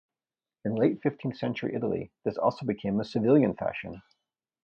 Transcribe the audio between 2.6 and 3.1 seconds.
became a